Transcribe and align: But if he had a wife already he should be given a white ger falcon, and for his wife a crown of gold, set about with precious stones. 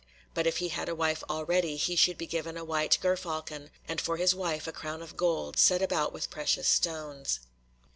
But 0.33 0.47
if 0.47 0.57
he 0.57 0.69
had 0.69 0.89
a 0.89 0.95
wife 0.95 1.23
already 1.29 1.77
he 1.77 1.95
should 1.95 2.17
be 2.17 2.25
given 2.25 2.57
a 2.57 2.65
white 2.65 2.97
ger 3.03 3.15
falcon, 3.15 3.69
and 3.87 4.01
for 4.01 4.17
his 4.17 4.33
wife 4.33 4.65
a 4.65 4.71
crown 4.71 5.03
of 5.03 5.15
gold, 5.15 5.59
set 5.59 5.83
about 5.83 6.11
with 6.11 6.31
precious 6.31 6.67
stones. 6.67 7.39